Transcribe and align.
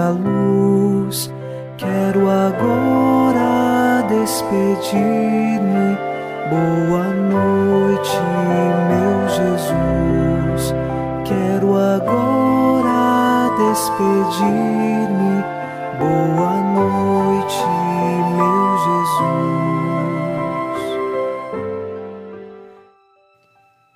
a 0.00 0.10
luz. 0.10 1.30
Quero 1.76 2.28
agora 2.30 4.02
despedir-me. 4.08 5.96
Boa 6.48 7.12
noite, 7.14 8.16
meu 8.88 9.28
Jesus. 9.28 10.74
Quero 11.24 11.76
agora 11.76 13.50
despedir-me. 13.56 15.44
Boa 15.98 16.54
noite, 16.74 17.62
meu 18.36 18.78
Jesus. 18.86 19.30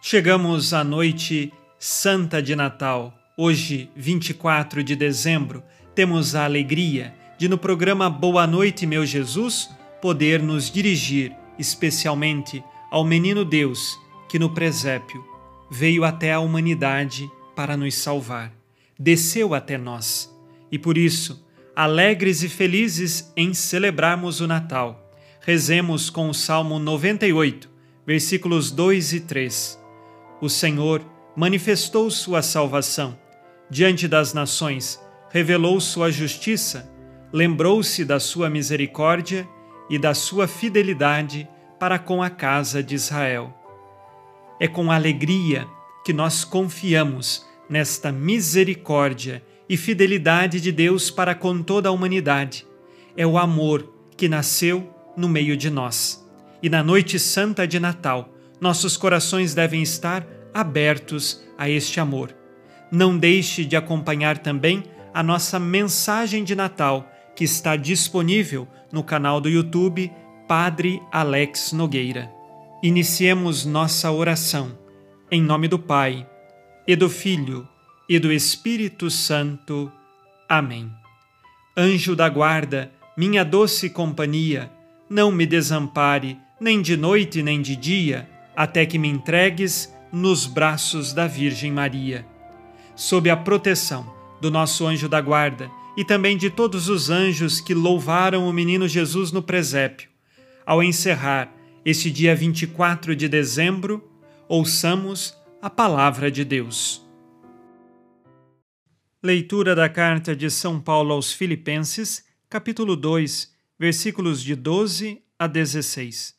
Chegamos 0.00 0.72
à 0.72 0.84
noite 0.84 1.52
santa 1.78 2.40
de 2.42 2.54
Natal. 2.56 3.12
Hoje, 3.36 3.90
24 3.94 4.82
de 4.82 4.96
dezembro, 4.96 5.62
temos 5.98 6.36
a 6.36 6.44
alegria 6.44 7.12
de, 7.36 7.48
no 7.48 7.58
programa 7.58 8.08
Boa 8.08 8.46
Noite, 8.46 8.86
meu 8.86 9.04
Jesus, 9.04 9.68
poder 10.00 10.40
nos 10.40 10.70
dirigir 10.70 11.34
especialmente 11.58 12.62
ao 12.88 13.04
menino 13.04 13.44
Deus 13.44 13.98
que 14.28 14.38
no 14.38 14.48
presépio 14.48 15.26
veio 15.68 16.04
até 16.04 16.32
a 16.32 16.38
humanidade 16.38 17.28
para 17.56 17.76
nos 17.76 17.96
salvar, 17.96 18.52
desceu 18.96 19.56
até 19.56 19.76
nós. 19.76 20.32
E 20.70 20.78
por 20.78 20.96
isso, 20.96 21.44
alegres 21.74 22.44
e 22.44 22.48
felizes 22.48 23.32
em 23.36 23.52
celebrarmos 23.52 24.40
o 24.40 24.46
Natal, 24.46 25.12
rezemos 25.40 26.10
com 26.10 26.30
o 26.30 26.34
Salmo 26.34 26.78
98, 26.78 27.68
versículos 28.06 28.70
2 28.70 29.14
e 29.14 29.20
3. 29.22 29.80
O 30.40 30.48
Senhor 30.48 31.04
manifestou 31.34 32.08
sua 32.08 32.40
salvação. 32.40 33.18
Diante 33.68 34.06
das 34.06 34.32
nações, 34.32 35.00
revelou 35.30 35.80
sua 35.80 36.10
justiça, 36.10 36.90
lembrou-se 37.32 38.04
da 38.04 38.18
sua 38.18 38.48
misericórdia 38.48 39.48
e 39.90 39.98
da 39.98 40.14
sua 40.14 40.46
fidelidade 40.46 41.48
para 41.78 41.98
com 41.98 42.22
a 42.22 42.30
casa 42.30 42.82
de 42.82 42.94
Israel. 42.94 43.54
É 44.60 44.66
com 44.66 44.90
alegria 44.90 45.66
que 46.04 46.12
nós 46.12 46.44
confiamos 46.44 47.46
nesta 47.68 48.10
misericórdia 48.10 49.42
e 49.68 49.76
fidelidade 49.76 50.60
de 50.60 50.72
Deus 50.72 51.10
para 51.10 51.34
com 51.34 51.62
toda 51.62 51.88
a 51.88 51.92
humanidade. 51.92 52.66
É 53.16 53.26
o 53.26 53.36
amor 53.36 53.92
que 54.16 54.28
nasceu 54.28 54.92
no 55.16 55.28
meio 55.28 55.56
de 55.56 55.70
nós. 55.70 56.26
E 56.62 56.68
na 56.68 56.82
noite 56.82 57.18
santa 57.18 57.66
de 57.66 57.78
Natal, 57.78 58.34
nossos 58.60 58.96
corações 58.96 59.54
devem 59.54 59.82
estar 59.82 60.26
abertos 60.52 61.44
a 61.56 61.68
este 61.68 62.00
amor. 62.00 62.34
Não 62.90 63.16
deixe 63.16 63.64
de 63.64 63.76
acompanhar 63.76 64.38
também 64.38 64.82
a 65.12 65.22
nossa 65.22 65.58
mensagem 65.58 66.44
de 66.44 66.54
Natal, 66.54 67.10
que 67.34 67.44
está 67.44 67.76
disponível 67.76 68.66
no 68.92 69.02
canal 69.02 69.40
do 69.40 69.48
YouTube 69.48 70.12
Padre 70.46 71.02
Alex 71.12 71.72
Nogueira. 71.72 72.30
Iniciemos 72.82 73.64
nossa 73.64 74.10
oração 74.10 74.76
em 75.30 75.42
nome 75.42 75.68
do 75.68 75.78
Pai, 75.78 76.26
e 76.86 76.96
do 76.96 77.10
Filho, 77.10 77.68
e 78.08 78.18
do 78.18 78.32
Espírito 78.32 79.10
Santo. 79.10 79.92
Amém. 80.48 80.90
Anjo 81.76 82.16
da 82.16 82.28
guarda, 82.28 82.90
minha 83.14 83.44
doce 83.44 83.90
companhia, 83.90 84.70
não 85.08 85.30
me 85.30 85.44
desampare, 85.44 86.38
nem 86.58 86.80
de 86.80 86.96
noite 86.96 87.42
nem 87.42 87.60
de 87.60 87.76
dia, 87.76 88.28
até 88.56 88.86
que 88.86 88.98
me 88.98 89.08
entregues 89.08 89.94
nos 90.10 90.46
braços 90.46 91.12
da 91.12 91.26
Virgem 91.26 91.70
Maria. 91.70 92.26
Sob 92.96 93.28
a 93.28 93.36
proteção 93.36 94.17
do 94.40 94.50
nosso 94.50 94.86
anjo 94.86 95.08
da 95.08 95.20
guarda 95.20 95.70
e 95.96 96.04
também 96.04 96.36
de 96.36 96.48
todos 96.48 96.88
os 96.88 97.10
anjos 97.10 97.60
que 97.60 97.74
louvaram 97.74 98.48
o 98.48 98.52
menino 98.52 98.86
Jesus 98.86 99.32
no 99.32 99.42
presépio, 99.42 100.08
ao 100.64 100.82
encerrar 100.82 101.52
este 101.84 102.10
dia 102.10 102.36
24 102.36 103.16
de 103.16 103.28
dezembro, 103.28 104.08
ouçamos 104.48 105.36
a 105.60 105.68
palavra 105.68 106.30
de 106.30 106.44
Deus. 106.44 107.04
Leitura 109.22 109.74
da 109.74 109.88
carta 109.88 110.36
de 110.36 110.48
São 110.50 110.80
Paulo 110.80 111.12
aos 111.12 111.32
Filipenses, 111.32 112.24
capítulo 112.48 112.94
2, 112.94 113.52
versículos 113.78 114.42
de 114.42 114.54
12 114.54 115.20
a 115.38 115.46
16. 115.46 116.36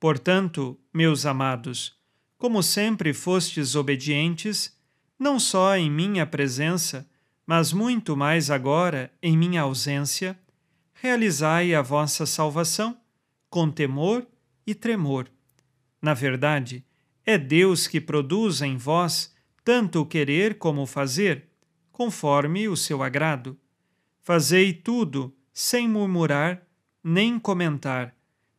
Portanto, 0.00 0.78
meus 0.94 1.26
amados, 1.26 1.94
como 2.38 2.62
sempre 2.62 3.12
fostes 3.12 3.74
obedientes, 3.74 4.74
não 5.18 5.38
só 5.38 5.76
em 5.76 5.90
minha 5.90 6.24
presença, 6.24 7.06
mas 7.48 7.72
muito 7.72 8.14
mais 8.14 8.50
agora 8.50 9.10
em 9.22 9.34
minha 9.34 9.62
ausência, 9.62 10.38
realizai 10.92 11.74
a 11.74 11.80
vossa 11.80 12.26
salvação 12.26 13.00
com 13.48 13.70
temor 13.70 14.26
e 14.66 14.74
tremor. 14.74 15.30
Na 16.02 16.12
verdade, 16.12 16.84
é 17.24 17.38
Deus 17.38 17.86
que 17.86 18.02
produz 18.02 18.60
em 18.60 18.76
vós 18.76 19.34
tanto 19.64 20.02
o 20.02 20.04
querer 20.04 20.58
como 20.58 20.82
o 20.82 20.86
fazer, 20.86 21.48
conforme 21.90 22.68
o 22.68 22.76
seu 22.76 23.02
agrado. 23.02 23.58
Fazei 24.20 24.74
tudo 24.74 25.34
sem 25.50 25.88
murmurar 25.88 26.62
nem 27.02 27.38
comentar, 27.38 28.14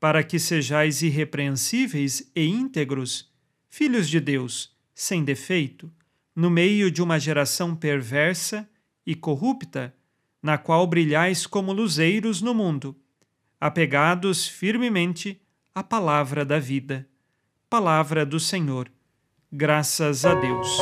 para 0.00 0.24
que 0.24 0.40
sejais 0.40 1.02
irrepreensíveis 1.02 2.28
e 2.34 2.46
íntegros 2.46 3.30
filhos 3.70 4.08
de 4.08 4.18
Deus, 4.18 4.76
sem 4.92 5.22
defeito, 5.22 5.88
no 6.34 6.50
meio 6.50 6.90
de 6.90 7.00
uma 7.00 7.20
geração 7.20 7.76
perversa 7.76 8.68
e 9.06 9.14
corrupta, 9.14 9.94
na 10.42 10.58
qual 10.58 10.86
brilhais 10.86 11.46
como 11.46 11.72
luzeiros 11.72 12.42
no 12.42 12.54
mundo, 12.54 12.96
apegados 13.60 14.46
firmemente 14.46 15.40
à 15.74 15.82
palavra 15.82 16.44
da 16.44 16.58
vida. 16.58 17.06
Palavra 17.70 18.26
do 18.26 18.40
Senhor. 18.40 18.90
Graças 19.50 20.24
a 20.24 20.34
Deus. 20.34 20.78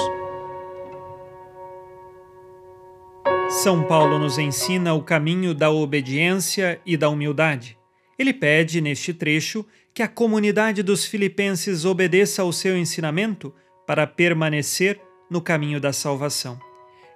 São 3.50 3.84
Paulo 3.84 4.19
nos 4.19 4.38
ensina 4.38 4.94
o 4.94 5.03
caminho 5.03 5.53
da 5.53 5.70
obediência 5.70 6.80
e 6.86 6.97
da 6.97 7.09
humildade. 7.09 7.76
Ele 8.19 8.32
pede, 8.32 8.80
neste 8.80 9.12
trecho, 9.12 9.66
que 9.92 10.03
a 10.03 10.09
comunidade 10.09 10.82
dos 10.82 11.04
filipenses 11.04 11.84
obedeça 11.84 12.42
ao 12.42 12.53
seu 12.53 12.78
ensinamento 12.78 13.53
para 13.86 14.06
permanecer 14.06 15.00
no 15.28 15.41
caminho 15.41 15.80
da 15.80 15.92
salvação. 15.92 16.69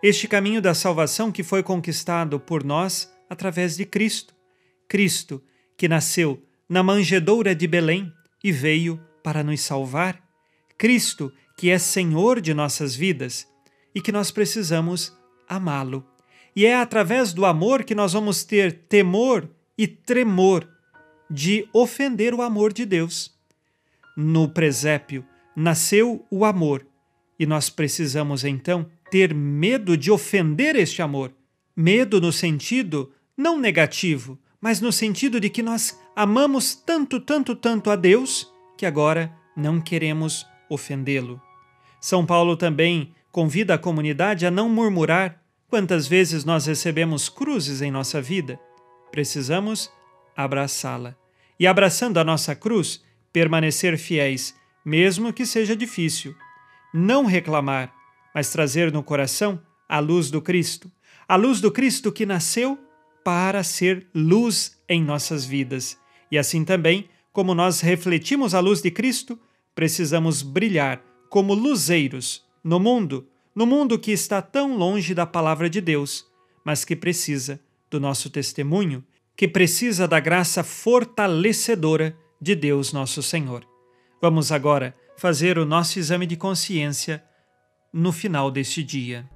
Este 0.05 0.29
caminho 0.29 0.61
da 0.61 0.75
salvação 0.75 1.33
que 1.33 1.43
foi 1.43 1.63
conquistado 1.63 2.39
por 2.39 2.63
nós 2.63 3.11
através 3.27 3.75
de 3.75 3.87
Cristo. 3.87 4.35
Cristo, 4.87 5.43
que 5.79 5.89
nasceu 5.89 6.47
na 6.69 6.83
manjedoura 6.83 7.55
de 7.55 7.67
Belém 7.67 8.13
e 8.45 8.53
veio 8.53 9.01
para 9.23 9.43
nos 9.43 9.63
salvar. 9.63 10.23
Cristo, 10.77 11.33
que 11.57 11.71
é 11.71 11.79
Senhor 11.79 12.39
de 12.39 12.53
nossas 12.53 12.95
vidas 12.95 13.49
e 13.95 14.01
que 14.03 14.13
nós 14.13 14.31
precisamos 14.31 15.17
amá-lo. 15.49 16.07
E 16.55 16.67
é 16.67 16.77
através 16.77 17.33
do 17.33 17.47
amor 17.47 17.83
que 17.83 17.95
nós 17.95 18.13
vamos 18.13 18.45
ter 18.45 18.81
temor 18.87 19.49
e 19.79 19.87
tremor 19.87 20.69
de 21.31 21.67
ofender 21.73 22.35
o 22.35 22.43
amor 22.43 22.75
de 22.75 22.85
Deus. 22.85 23.35
No 24.15 24.51
presépio 24.51 25.25
nasceu 25.57 26.27
o 26.31 26.45
amor 26.45 26.87
e 27.39 27.47
nós 27.47 27.71
precisamos 27.71 28.45
então 28.45 28.87
ter 29.15 29.33
medo 29.33 29.97
de 29.97 30.11
ofender 30.11 30.75
este 30.75 31.01
amor. 31.01 31.33
Medo 31.77 32.21
no 32.21 32.33
sentido 32.33 33.13
não 33.37 33.61
negativo, 33.61 34.37
mas 34.61 34.81
no 34.81 34.91
sentido 34.91 35.39
de 35.39 35.49
que 35.49 35.63
nós 35.63 35.97
amamos 36.17 36.75
tanto, 36.75 37.21
tanto, 37.21 37.55
tanto 37.55 37.91
a 37.91 37.95
Deus 37.95 38.53
que 38.77 38.85
agora 38.85 39.33
não 39.57 39.81
queremos 39.81 40.45
ofendê-lo. 40.69 41.41
São 42.01 42.27
Paulo 42.27 42.57
também 42.57 43.15
convida 43.31 43.75
a 43.75 43.79
comunidade 43.79 44.47
a 44.47 44.51
não 44.51 44.69
murmurar 44.69 45.41
quantas 45.69 46.09
vezes 46.09 46.45
nós 46.45 46.67
recebemos 46.67 47.29
cruzes 47.29 47.83
em 47.83 47.93
nossa 47.93 48.21
vida. 48.21 48.59
Precisamos 49.13 49.93
abraçá-la. 50.37 51.15
E 51.57 51.69
abraçando 51.69 52.19
a 52.19 52.25
nossa 52.25 52.57
cruz, 52.57 53.01
permanecer 53.33 53.97
fiéis, 53.97 54.57
mesmo 54.85 55.33
que 55.33 55.47
seja 55.47 55.77
difícil. 55.77 56.35
Não 56.93 57.27
reclamar, 57.27 57.95
mas 58.35 58.51
trazer 58.51 58.93
no 58.93 59.03
coração 59.03 59.61
a 59.89 59.99
luz 60.01 60.31
do 60.31 60.43
Cristo, 60.43 60.91
a 61.29 61.37
luz 61.37 61.61
do 61.61 61.71
Cristo 61.71 62.11
que 62.11 62.27
nasceu 62.27 62.79
para 63.25 63.63
ser 63.63 64.07
luz 64.15 64.79
em 64.89 65.03
nossas 65.03 65.45
vidas. 65.45 65.99
E 66.31 66.37
assim 66.37 66.65
também, 66.65 67.09
como 67.33 67.55
nós 67.55 67.81
refletimos 67.81 68.55
a 68.55 68.61
luz 68.61 68.83
de 68.83 68.91
Cristo, 68.91 69.39
precisamos 69.75 70.43
brilhar 70.43 71.03
como 71.31 71.55
luzeiros 71.55 72.45
no 72.63 72.79
mundo, 72.79 73.29
no 73.55 73.67
mundo 73.67 73.99
que 73.99 74.13
está 74.13 74.43
tão 74.43 74.77
longe 74.77 75.15
da 75.15 75.25
palavra 75.25 75.71
de 75.71 75.81
Deus, 75.81 76.27
mas 76.65 76.85
que 76.85 76.97
precisa 76.97 77.61
do 77.91 78.01
nosso 78.01 78.29
testemunho 78.29 79.05
que 79.37 79.49
precisa 79.49 80.07
da 80.07 80.21
graça 80.21 80.63
fortalecedora 80.63 82.17
de 82.41 82.55
Deus 82.55 82.93
Nosso 82.93 83.23
Senhor. 83.23 83.67
Vamos 84.21 84.53
agora 84.53 84.95
fazer 85.17 85.59
o 85.59 85.65
nosso 85.65 85.99
exame 85.99 86.27
de 86.27 86.37
consciência 86.37 87.23
no 87.97 88.11
final 88.11 88.51
deste 88.51 88.83
dia. 88.83 89.31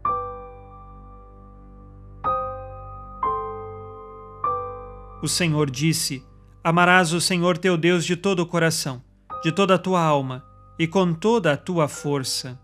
O 5.23 5.29
Senhor 5.29 5.71
disse: 5.71 6.27
Amarás 6.65 7.13
o 7.13 7.21
Senhor 7.21 7.57
teu 7.57 7.77
Deus 7.77 8.05
de 8.05 8.17
todo 8.17 8.41
o 8.41 8.47
coração, 8.47 9.01
de 9.45 9.53
toda 9.53 9.77
a 9.77 9.79
tua 9.79 10.03
alma 10.03 10.45
e 10.77 10.89
com 10.89 11.15
toda 11.15 11.53
a 11.53 11.57
tua 11.57 11.87
força. 11.87 12.61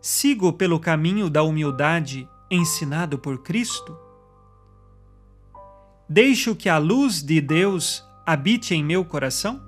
Sigo 0.00 0.54
pelo 0.54 0.80
caminho 0.80 1.28
da 1.28 1.42
humildade 1.42 2.26
ensinado 2.50 3.18
por 3.18 3.42
Cristo? 3.42 3.94
Deixo 6.08 6.56
que 6.56 6.70
a 6.70 6.78
luz 6.78 7.22
de 7.22 7.42
Deus 7.42 8.02
habite 8.24 8.74
em 8.74 8.82
meu 8.82 9.04
coração? 9.04 9.67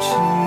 情。 0.00 0.37